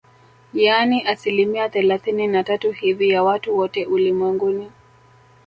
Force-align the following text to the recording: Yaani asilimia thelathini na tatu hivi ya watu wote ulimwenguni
Yaani 0.53 1.03
asilimia 1.07 1.69
thelathini 1.69 2.27
na 2.27 2.43
tatu 2.43 2.71
hivi 2.71 3.09
ya 3.09 3.23
watu 3.23 3.57
wote 3.57 3.85
ulimwenguni 3.85 4.71